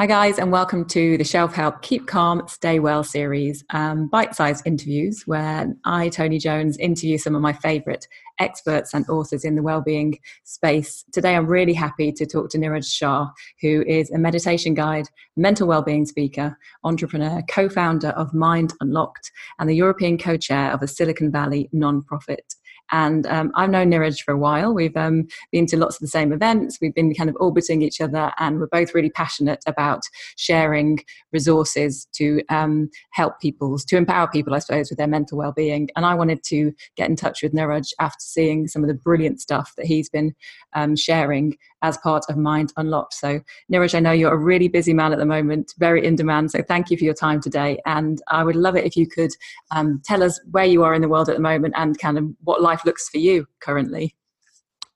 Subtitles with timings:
[0.00, 4.34] Hi, guys, and welcome to the Shelf Help Keep Calm, Stay Well series, um, bite
[4.34, 8.08] sized interviews where I, Tony Jones, interview some of my favourite
[8.38, 11.04] experts and authors in the wellbeing space.
[11.12, 13.28] Today, I'm really happy to talk to Niraj Shah,
[13.60, 19.68] who is a meditation guide, mental wellbeing speaker, entrepreneur, co founder of Mind Unlocked, and
[19.68, 22.54] the European co chair of a Silicon Valley non-profit
[22.92, 24.74] and um, I've known Niraj for a while.
[24.74, 26.78] We've um, been to lots of the same events.
[26.80, 30.02] We've been kind of orbiting each other, and we're both really passionate about
[30.36, 30.98] sharing
[31.32, 35.88] resources to um, help people, to empower people, I suppose, with their mental well-being.
[35.96, 39.40] And I wanted to get in touch with Niraj after seeing some of the brilliant
[39.40, 40.34] stuff that he's been
[40.74, 43.14] um, sharing as part of Mind Unlocked.
[43.14, 43.40] So,
[43.72, 46.50] Niraj, I know you're a really busy man at the moment, very in demand.
[46.50, 47.80] So, thank you for your time today.
[47.86, 49.32] And I would love it if you could
[49.70, 52.24] um, tell us where you are in the world at the moment and kind of
[52.44, 54.14] what life looks for you currently.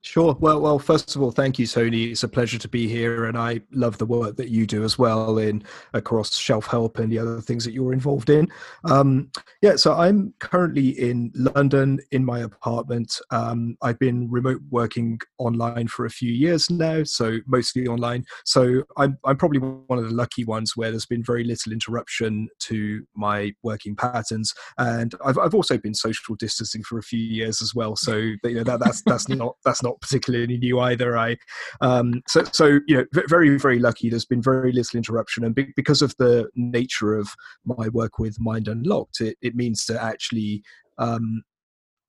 [0.04, 0.36] Sure.
[0.38, 0.78] Well, well.
[0.78, 2.04] First of all, thank you, Tony.
[2.04, 4.98] It's a pleasure to be here, and I love the work that you do as
[4.98, 5.62] well in
[5.94, 8.46] across shelf help and the other things that you're involved in.
[8.84, 9.30] Um,
[9.62, 9.76] yeah.
[9.76, 13.18] So I'm currently in London in my apartment.
[13.30, 18.26] Um, I've been remote working online for a few years now, so mostly online.
[18.44, 22.50] So I'm I'm probably one of the lucky ones where there's been very little interruption
[22.64, 27.62] to my working patterns, and I've I've also been social distancing for a few years
[27.62, 27.96] as well.
[27.96, 31.16] So you know that that's that's not that's not not particularly new either.
[31.16, 31.36] I
[31.80, 34.10] um, so so you know very very lucky.
[34.10, 37.28] There's been very little interruption, and because of the nature of
[37.64, 40.62] my work with Mind Unlocked, it, it means to actually
[40.98, 41.42] um,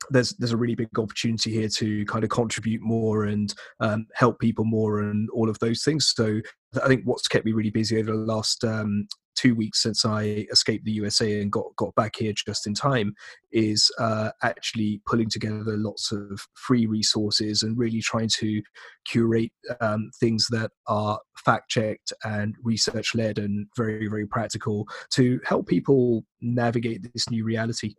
[0.09, 4.39] there's there's a really big opportunity here to kind of contribute more and um, help
[4.39, 6.11] people more and all of those things.
[6.15, 6.39] So
[6.81, 10.47] I think what's kept me really busy over the last um, two weeks since I
[10.51, 13.13] escaped the USA and got got back here just in time
[13.51, 18.61] is uh, actually pulling together lots of free resources and really trying to
[19.05, 25.39] curate um, things that are fact checked and research led and very very practical to
[25.45, 27.95] help people navigate this new reality.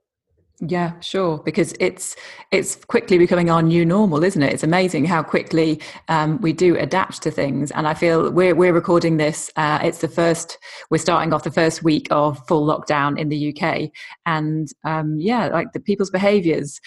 [0.60, 1.38] Yeah, sure.
[1.38, 2.16] Because it's
[2.50, 4.54] it's quickly becoming our new normal, isn't it?
[4.54, 7.70] It's amazing how quickly um, we do adapt to things.
[7.72, 9.50] And I feel we're we're recording this.
[9.56, 10.56] Uh, it's the first.
[10.90, 13.90] We're starting off the first week of full lockdown in the UK,
[14.24, 16.80] and um, yeah, like the people's behaviours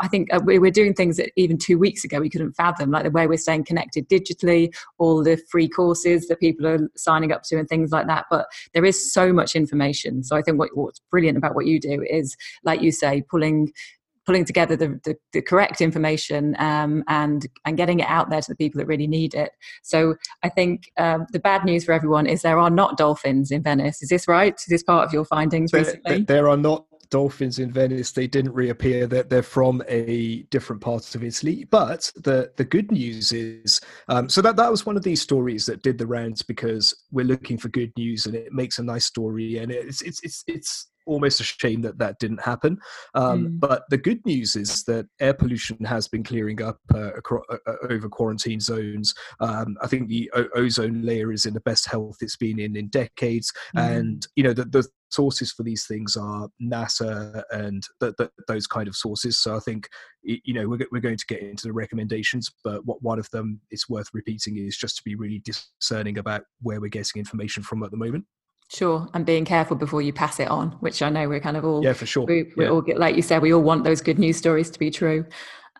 [0.00, 3.04] I think uh, we're doing things that even two weeks ago we couldn't fathom, like
[3.04, 7.42] the way we're staying connected digitally, all the free courses that people are signing up
[7.44, 8.26] to, and things like that.
[8.30, 10.22] But there is so much information.
[10.22, 13.72] So I think what, what's brilliant about what you do is, like you say, pulling
[14.26, 18.50] pulling together the, the, the correct information um, and and getting it out there to
[18.50, 19.52] the people that really need it.
[19.82, 23.62] So I think um, the bad news for everyone is there are not dolphins in
[23.62, 24.02] Venice.
[24.02, 24.54] Is this right?
[24.54, 26.22] Is this part of your findings there, recently?
[26.22, 28.10] There are not dolphins in Venice.
[28.10, 29.06] They didn't reappear.
[29.06, 31.64] That they're, from a different part of Italy.
[31.70, 35.64] But the the good news is, um, so that that was one of these stories
[35.66, 39.04] that did the rounds because we're looking for good news and it makes a nice
[39.04, 42.78] story and it's it's it's it's almost a shame that that didn't happen.
[43.14, 43.60] Um, mm.
[43.60, 47.56] But the good news is that air pollution has been clearing up uh, across, uh,
[47.66, 49.14] uh, over quarantine zones.
[49.40, 52.76] Um, I think the o- ozone layer is in the best health it's been in
[52.76, 53.98] in decades, mm.
[53.98, 58.66] and you know the, the sources for these things are NASA and th- th- those
[58.66, 59.38] kind of sources.
[59.38, 59.88] So I think
[60.22, 63.60] you know we're, we're going to get into the recommendations, but what one of them
[63.70, 67.82] is worth repeating is just to be really discerning about where we're getting information from
[67.82, 68.24] at the moment.
[68.74, 71.64] Sure, and being careful before you pass it on, which I know we're kind of
[71.64, 72.26] all yeah for sure.
[72.26, 72.70] We, we yeah.
[72.70, 75.24] all get like you said, we all want those good news stories to be true.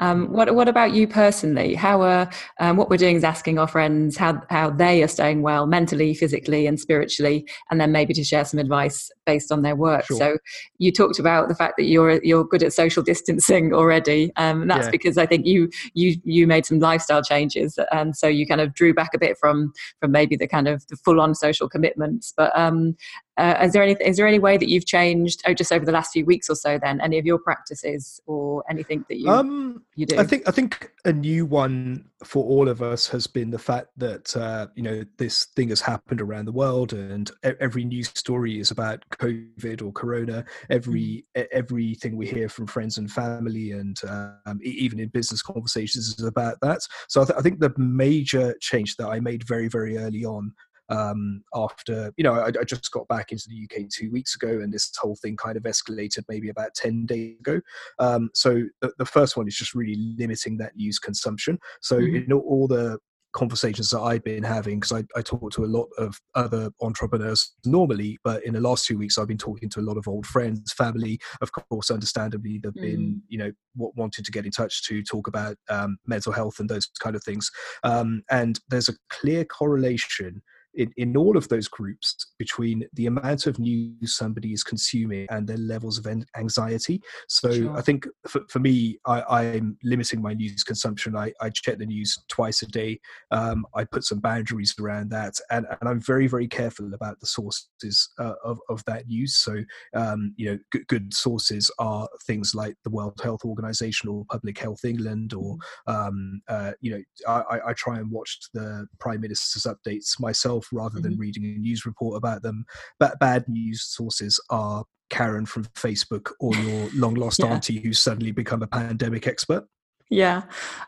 [0.01, 1.75] Um, what what about you personally?
[1.75, 2.29] How are
[2.59, 6.15] um, what we're doing is asking our friends how how they are staying well mentally,
[6.15, 10.07] physically, and spiritually, and then maybe to share some advice based on their work.
[10.07, 10.17] Sure.
[10.17, 10.39] So
[10.79, 14.33] you talked about the fact that you're you're good at social distancing already.
[14.37, 14.91] Um, that's yeah.
[14.91, 18.75] because I think you you you made some lifestyle changes, and so you kind of
[18.75, 22.35] drew back a bit from from maybe the kind of the full on social commitments.
[22.37, 22.97] But um,
[23.37, 25.91] uh, is there any is there any way that you've changed oh, just over the
[25.91, 26.79] last few weeks or so?
[26.79, 30.19] Then any of your practices or anything that you um, you do?
[30.19, 33.89] I think I think a new one for all of us has been the fact
[33.97, 38.61] that uh, you know this thing has happened around the world, and every news story
[38.61, 40.45] is about COVID or Corona.
[40.71, 41.47] Every mm.
[41.51, 46.61] everything we hear from friends and family, and um, even in business conversations, is about
[46.63, 46.83] that.
[47.09, 50.53] So I, th- I think the major change that I made very very early on
[50.89, 54.49] um, after you know I, I, just got back into the UK two weeks ago,
[54.49, 57.61] and this whole thing kind of escalated maybe about ten days ago.
[57.99, 61.59] Um, so the, the, first one is just really limiting that news consumption.
[61.81, 62.31] So mm-hmm.
[62.31, 62.99] in all the
[63.35, 67.53] conversations that I've been having because I, I talk to a lot of other entrepreneurs
[67.67, 70.25] normally, but in the last two weeks I've been talking to a lot of old
[70.25, 71.19] friends, family.
[71.43, 72.81] Of course, understandably, they've mm.
[72.81, 76.71] been you know wanting to get in touch to talk about um, mental health and
[76.71, 77.51] those kind of things.
[77.83, 80.43] Um, and there's a clear correlation
[80.77, 85.47] in, in all of those groups between the amount of news somebody is consuming and
[85.47, 86.07] their levels of
[86.37, 87.01] anxiety.
[87.29, 87.77] So sure.
[87.77, 91.17] I think for, for me, I, am limiting my news consumption.
[91.17, 93.01] I, I check the news twice a day.
[93.31, 97.27] Um, I put some boundaries around that, and, and I'm very very careful about the
[97.27, 99.37] sources uh, of of that news.
[99.37, 99.57] So
[99.95, 104.59] um, you know, good, good, sources are things like the World Health Organization or Public
[104.59, 105.57] Health England, or
[105.89, 105.95] mm-hmm.
[105.95, 111.01] um, uh, you know, I, I try and watch the Prime Minister's updates myself rather
[111.01, 111.21] than mm-hmm.
[111.21, 112.65] reading a news report about them.
[112.99, 117.47] But bad news sources are Karen from Facebook or your long lost yeah.
[117.47, 119.67] auntie who's suddenly become a pandemic expert.
[120.11, 120.43] Yeah,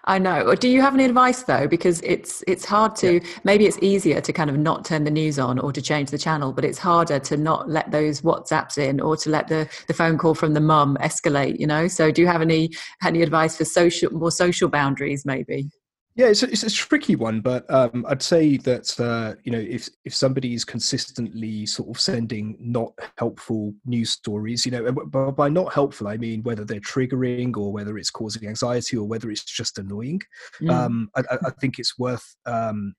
[0.05, 0.55] I know.
[0.55, 1.67] Do you have any advice though?
[1.67, 3.21] Because it's it's hard to yeah.
[3.45, 6.19] maybe it's easier to kind of not turn the news on or to change the
[6.19, 9.95] channel, but it's harder to not let those WhatsApps in or to let the the
[9.95, 11.59] phone call from the mum escalate.
[11.59, 11.89] You know.
[11.89, 12.71] So do you have any
[13.03, 15.71] any advice for social more social boundaries maybe?
[16.17, 19.59] Yeah, it's a, it's a tricky one, but um, I'd say that uh, you know
[19.59, 25.37] if if somebody is consistently sort of sending not helpful news stories, you know, and
[25.37, 29.31] by not helpful I mean whether they're triggering or whether it's causing anxiety or whether
[29.31, 30.23] it's just annoying.
[30.63, 30.71] Mm.
[30.71, 32.95] Um, I, I, think it's worth um,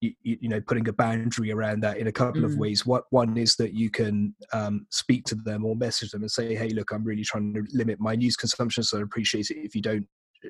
[0.00, 2.44] you, you, know putting a boundary around that in a couple mm.
[2.44, 6.22] of ways what one is that you can um, speak to them or message them
[6.22, 9.50] and say hey look i'm really trying to limit my news consumption so i appreciate
[9.50, 10.06] it if you don't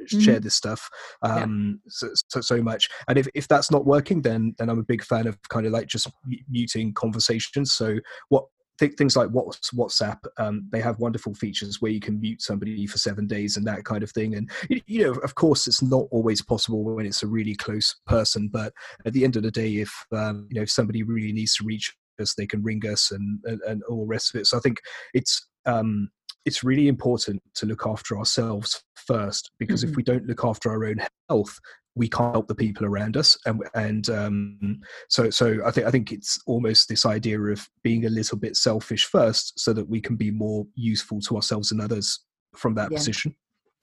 [0.07, 0.89] share this stuff
[1.23, 1.91] um, yeah.
[1.91, 2.89] so, so, so, much.
[3.09, 5.73] And if, if that's not working, then then I'm a big fan of kind of
[5.73, 6.09] like just
[6.49, 7.73] muting conversations.
[7.73, 7.99] So
[8.29, 8.45] what
[8.89, 13.27] things like WhatsApp, um, they have wonderful features where you can mute somebody for seven
[13.27, 14.35] days and that kind of thing.
[14.35, 18.49] And you know, of course, it's not always possible when it's a really close person.
[18.53, 18.73] But
[19.05, 21.65] at the end of the day, if um, you know if somebody really needs to
[21.65, 24.47] reach us, they can ring us and and, and all the rest of it.
[24.47, 24.79] So I think
[25.15, 26.11] it's um,
[26.45, 29.91] it's really important to look after ourselves first because mm-hmm.
[29.91, 31.59] if we don't look after our own health
[31.97, 35.91] we can't help the people around us and and um, so so I think I
[35.91, 40.01] think it's almost this idea of being a little bit selfish first so that we
[40.01, 42.21] can be more useful to ourselves and others
[42.55, 42.99] from that yeah.
[42.99, 43.35] position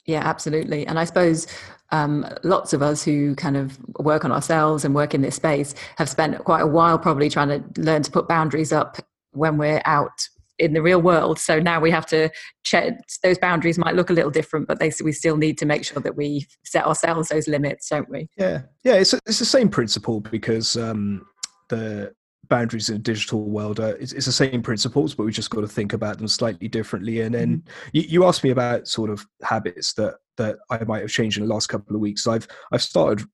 [0.05, 1.47] yeah absolutely and I suppose
[1.91, 5.73] um, lots of us who kind of work on ourselves and work in this space
[5.97, 8.97] have spent quite a while probably trying to learn to put boundaries up
[9.31, 10.27] when we're out
[10.59, 11.39] in the real world.
[11.39, 12.29] So now we have to
[12.63, 15.85] check those boundaries might look a little different, but they we still need to make
[15.85, 18.29] sure that we set ourselves those limits, don't we?
[18.37, 18.95] Yeah, yeah.
[18.95, 21.25] It's it's the same principle because um,
[21.69, 22.13] the
[22.49, 25.61] boundaries in a digital world are it's, it's, the same principles, but we just got
[25.61, 27.21] to think about them slightly differently.
[27.21, 27.89] And then mm-hmm.
[27.93, 31.45] you, you asked me about sort of habits that that I might have changed in
[31.45, 32.27] the last couple of weeks.
[32.27, 33.27] I've I've started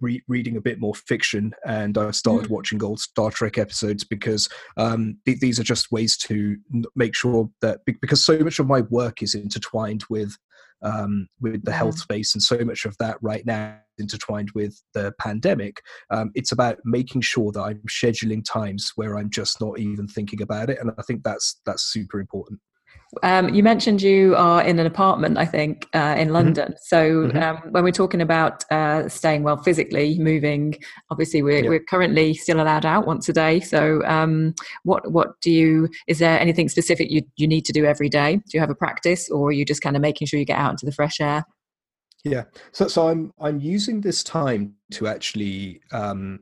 [0.00, 2.52] re- reading a bit more fiction and I've started mm.
[2.52, 7.14] watching old Star Trek episodes because um, th- these are just ways to n- make
[7.14, 10.36] sure that because so much of my work is intertwined with
[10.82, 11.76] um, with the yeah.
[11.76, 15.80] health space and so much of that right now is intertwined with the pandemic
[16.10, 20.42] um, it's about making sure that i'm scheduling times where i'm just not even thinking
[20.42, 22.58] about it and i think that's that's super important
[23.22, 26.32] um, you mentioned you are in an apartment, I think, uh, in mm-hmm.
[26.32, 26.68] London.
[26.68, 26.82] Mm-hmm.
[26.82, 27.42] So mm-hmm.
[27.42, 30.76] Um, when we're talking about uh, staying well physically, moving,
[31.10, 33.60] obviously we're, we're currently still allowed out once a day.
[33.60, 34.54] So um,
[34.84, 35.88] what what do you?
[36.06, 38.36] Is there anything specific you you need to do every day?
[38.36, 40.58] Do you have a practice, or are you just kind of making sure you get
[40.58, 41.44] out into the fresh air?
[42.24, 42.44] Yeah.
[42.70, 46.40] So so I'm I'm using this time to actually um,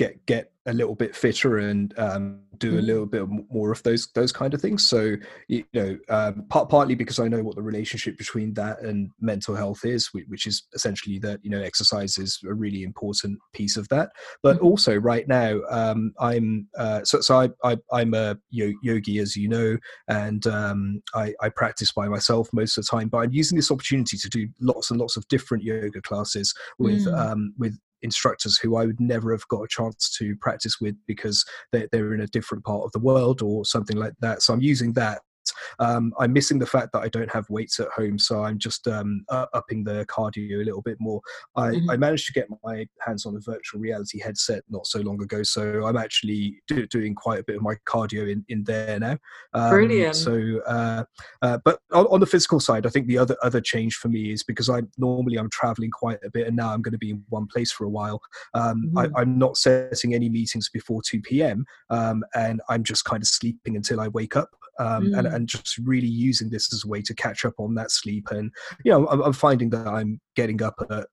[0.00, 2.86] get get a little bit fitter and um, do a mm-hmm.
[2.86, 4.86] little bit more of those those kind of things.
[4.86, 5.16] So
[5.48, 9.54] you know, um, part, partly because I know what the relationship between that and mental
[9.54, 13.88] health is, which is essentially that you know exercise is a really important piece of
[13.88, 14.10] that.
[14.42, 14.66] But mm-hmm.
[14.66, 19.48] also right now, um, I'm uh, so so I, I am a yogi as you
[19.48, 19.76] know,
[20.08, 23.08] and um, I, I practice by myself most of the time.
[23.08, 27.06] But I'm using this opportunity to do lots and lots of different yoga classes with
[27.06, 27.18] mm.
[27.18, 31.44] um, with instructors who I would never have got a chance to practice with because
[31.72, 34.42] they're, they're in a different part of the world or something like that.
[34.42, 35.20] So I'm using that
[35.78, 38.86] um, I'm missing the fact that I don't have weights at home, so I'm just
[38.88, 41.20] um, upping the cardio a little bit more.
[41.56, 41.90] I, mm-hmm.
[41.90, 45.42] I, managed to get my hands on a virtual reality headset not so long ago,
[45.42, 49.18] so I'm actually do, doing quite a bit of my cardio in, in there now.
[49.52, 50.16] Um, Brilliant.
[50.16, 51.04] So, uh,
[51.42, 54.32] uh, but on, on, the physical side, I think the other other change for me
[54.32, 57.10] is because I normally I'm traveling quite a bit, and now I'm going to be
[57.10, 58.20] in one place for a while.
[58.54, 59.16] Um, mm-hmm.
[59.16, 61.64] I, am not setting any meetings before 2 p.m.
[61.90, 64.50] Um, and I'm just kind of sleeping until I wake up
[64.80, 65.18] um, mm.
[65.18, 68.28] and, and just really using this as a way to catch up on that sleep.
[68.30, 68.50] And,
[68.82, 71.06] you know, I'm, I'm finding that I'm getting up at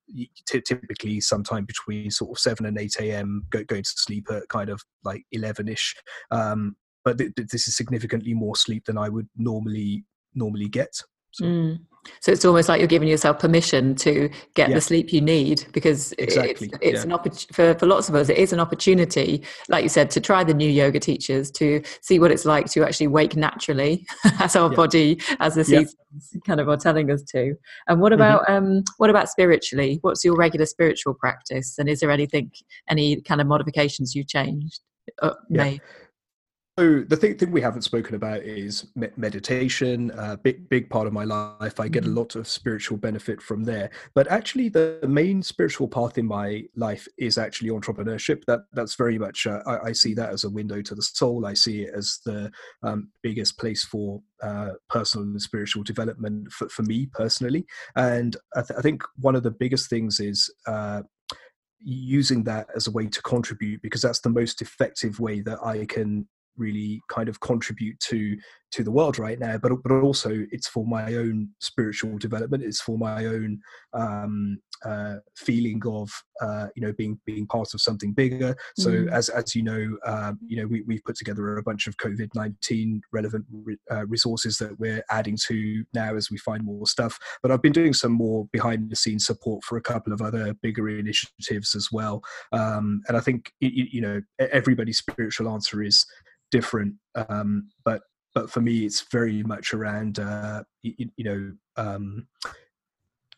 [0.47, 4.47] t- typically sometime between sort of 7 and 8 a.m., go, going to sleep at
[4.47, 5.95] kind of like 11 ish.
[6.31, 11.01] Um, but th- th- this is significantly more sleep than I would normally normally get.
[11.31, 11.45] So.
[11.45, 11.79] Mm.
[12.19, 14.75] So it's almost like you're giving yourself permission to get yeah.
[14.75, 16.67] the sleep you need because exactly.
[16.67, 17.03] it's, it's yeah.
[17.03, 18.29] an opportunity for, for lots of us.
[18.29, 22.19] It is an opportunity, like you said, to try the new yoga teachers to see
[22.19, 24.05] what it's like to actually wake naturally
[24.39, 24.75] as our yeah.
[24.75, 25.95] body, as the seasons
[26.45, 27.55] kind of are telling us to.
[27.87, 28.77] And what about mm-hmm.
[28.77, 29.99] um, what about spiritually?
[30.01, 31.77] What's your regular spiritual practice?
[31.77, 32.51] And is there anything,
[32.89, 34.81] any kind of modifications you changed?
[35.21, 35.81] Uh, made?
[36.79, 40.11] So the thing, thing we haven't spoken about is me- meditation.
[40.11, 41.79] A uh, big big part of my life.
[41.79, 42.17] I get a mm-hmm.
[42.17, 43.89] lot of spiritual benefit from there.
[44.13, 48.43] But actually, the, the main spiritual path in my life is actually entrepreneurship.
[48.45, 49.47] That that's very much.
[49.47, 51.47] Uh, I, I, see that as a window to the soul.
[51.47, 52.51] I see it as the
[52.83, 57.65] um, biggest place for uh, personal and spiritual development for, for me personally.
[57.95, 61.01] And I, th- I think one of the biggest things is uh,
[61.79, 65.85] using that as a way to contribute because that's the most effective way that I
[65.85, 68.37] can really kind of contribute to
[68.71, 72.81] to the world right now but but also it's for my own spiritual development it's
[72.81, 73.59] for my own
[73.93, 76.09] um, uh, feeling of
[76.41, 78.55] uh, you know being being part of something bigger.
[78.77, 79.11] So mm.
[79.11, 83.01] as as you know um, you know we, we've put together a bunch of covid-19
[83.11, 87.17] relevant re- uh, resources that we're adding to now as we find more stuff.
[87.41, 90.53] But i've been doing some more behind the scenes support for a couple of other
[90.61, 92.21] bigger initiatives as well.
[92.51, 96.05] Um, and i think you, you know everybody's spiritual answer is
[96.51, 96.95] different.
[97.29, 98.01] Um, but
[98.33, 102.27] but for me, it's very much around uh, you, you, know um,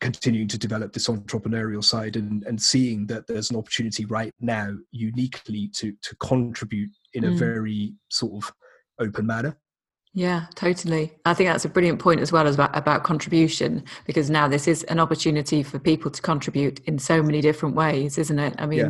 [0.00, 4.74] continuing to develop this entrepreneurial side and, and seeing that there's an opportunity right now
[4.90, 7.38] uniquely to to contribute in a mm.
[7.38, 8.52] very sort of
[8.98, 9.56] open manner
[10.12, 11.12] yeah, totally.
[11.24, 14.66] I think that's a brilliant point as well as about, about contribution because now this
[14.66, 18.54] is an opportunity for people to contribute in so many different ways, isn't it?
[18.58, 18.88] I mean, yeah.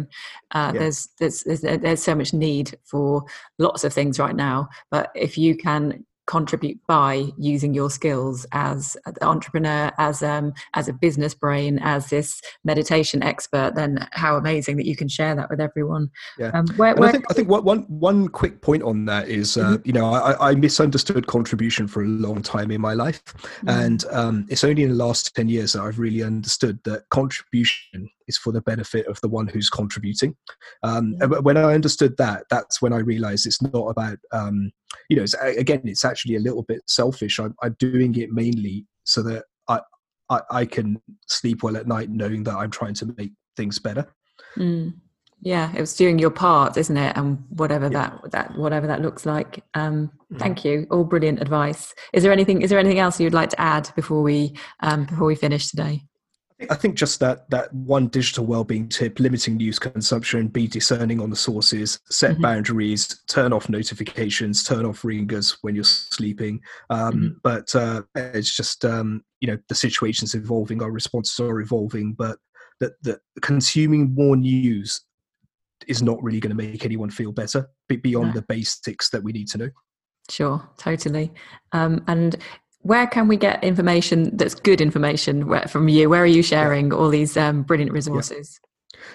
[0.52, 0.78] Uh, yeah.
[0.80, 3.24] There's, there's there's there's so much need for
[3.58, 8.96] lots of things right now, but if you can contribute by using your skills as
[9.04, 14.76] an entrepreneur, as um, as a business brain, as this meditation expert, then how amazing
[14.76, 16.08] that you can share that with everyone.
[16.38, 19.56] Yeah, um, where, where I think I think one one quick point on that is,
[19.56, 19.82] uh, mm-hmm.
[19.84, 23.68] you know, I, I, misunderstood contribution for a long time in my life, mm-hmm.
[23.68, 28.08] and um, it's only in the last ten years that I've really understood that contribution
[28.30, 30.36] is for the benefit of the one who's contributing.
[30.82, 31.42] Um, mm-hmm.
[31.42, 34.70] When I understood that, that's when I realized it's not about, um,
[35.08, 37.38] you know, it's, again, it's actually a little bit selfish.
[37.38, 39.80] I'm, I'm doing it mainly so that I,
[40.30, 44.06] I, I, can sleep well at night knowing that I'm trying to make things better.
[44.56, 44.94] Mm
[45.42, 48.10] yeah it was doing your part isn't it and whatever yeah.
[48.22, 50.38] that that whatever that looks like um mm-hmm.
[50.38, 53.60] thank you all brilliant advice is there anything is there anything else you'd like to
[53.60, 56.02] add before we um before we finish today
[56.68, 61.30] I think just that that one digital well-being tip: limiting news consumption, be discerning on
[61.30, 62.42] the sources, set mm-hmm.
[62.42, 66.60] boundaries, turn off notifications, turn off ringers when you're sleeping.
[66.90, 67.28] Um, mm-hmm.
[67.42, 72.38] But uh, it's just um, you know the situation's evolving, our responses are evolving, but
[72.80, 75.02] that that consuming more news
[75.86, 78.32] is not really going to make anyone feel better beyond no.
[78.34, 79.70] the basics that we need to know.
[80.28, 81.32] Sure, totally.
[81.72, 82.36] Um, and
[82.82, 86.08] where can we get information that's good information from you?
[86.08, 88.58] Where are you sharing all these um, brilliant resources?
[88.62, 88.66] Yeah.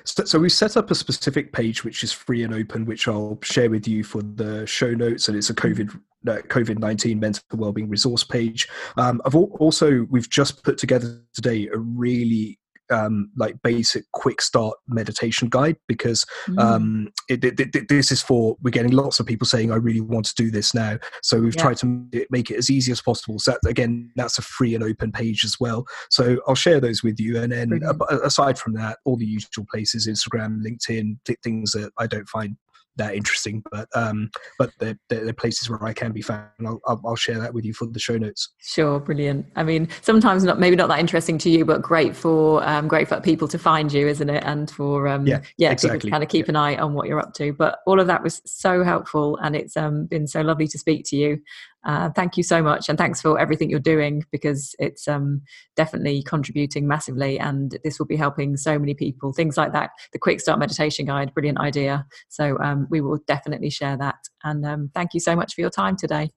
[0.04, 3.40] So, so we set up a specific page which is free and open, which I'll
[3.42, 5.96] share with you for the show notes, and it's a COVID
[6.28, 8.68] uh, COVID nineteen mental wellbeing resource page.
[8.98, 14.78] Um, I've also we've just put together today a really um, like basic quick start
[14.88, 16.60] meditation guide because mm.
[16.60, 20.02] um, it, it, it, this is for we're getting lots of people saying I really
[20.02, 20.98] want to do this now.
[21.22, 21.62] So we've yeah.
[21.62, 23.40] tried to make it as easy as possible.
[23.40, 25.86] So that, again, that's a free and open page as well.
[26.10, 27.40] So I'll share those with you.
[27.42, 27.82] And then
[28.24, 32.58] aside from that, all the usual places: Instagram, LinkedIn, things that I don't find
[32.98, 36.50] that interesting, but um, but they're, they're, places where I can be found.
[36.66, 38.54] I'll, I'll share that with you for the show notes.
[38.60, 39.46] Sure, brilliant.
[39.56, 43.08] I mean, sometimes not maybe not that interesting to you, but great for um, great
[43.08, 44.44] for people to find you, isn't it?
[44.46, 45.98] And for um, yeah, yeah, exactly.
[45.98, 46.52] people to kind of keep yeah.
[46.52, 47.54] an eye on what you're up to.
[47.54, 51.06] But all of that was so helpful, and it's um, been so lovely to speak
[51.08, 51.42] to you.
[51.86, 55.42] Uh, thank you so much, and thanks for everything you're doing because it's um,
[55.76, 59.32] definitely contributing massively, and this will be helping so many people.
[59.34, 62.06] Things like that, the Quick Start Meditation Guide, brilliant idea.
[62.30, 64.18] So um, we will definitely share that.
[64.44, 66.32] And um, thank you so much for your time today.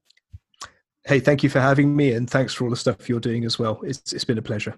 [1.05, 3.59] Hey, thank you for having me, and thanks for all the stuff you're doing as
[3.59, 3.81] well.
[3.83, 4.75] It's it's been a pleasure.